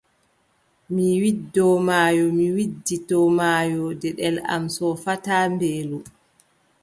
[0.93, 5.97] Mi widdoo maayo, mi widditoo maayo, deɗel am soofataa, mbeelu!